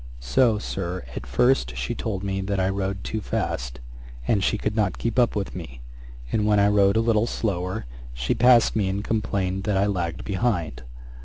So, 0.19 0.57
Sir, 0.57 1.05
at 1.15 1.27
first 1.27 1.77
she 1.77 1.93
told 1.93 2.23
me 2.23 2.41
that 2.41 2.59
I 2.59 2.69
rode 2.69 3.03
too 3.03 3.21
fast, 3.21 3.79
and 4.27 4.43
she 4.43 4.57
could 4.57 4.75
not 4.75 4.97
keep 4.97 5.19
up 5.19 5.35
with 5.35 5.55
me; 5.55 5.81
and, 6.31 6.47
when 6.47 6.59
I 6.59 6.69
rode 6.69 6.97
a 6.97 7.01
little 7.01 7.27
slower, 7.27 7.85
she 8.11 8.33
passed 8.33 8.75
me, 8.75 8.89
and 8.89 9.03
complained 9.03 9.63
that 9.65 9.77
I 9.77 9.85
lagged 9.85 10.25
behind. 10.25 10.81